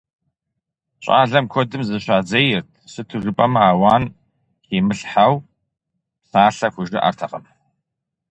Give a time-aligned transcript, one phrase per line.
[1.03, 4.03] ЩӀалэм куэдым зыщадзейрт, сыту жыпӀэмэ ауан
[4.65, 5.35] химылъхьэу
[6.25, 7.45] псалъэ хужыӀэртэкъым.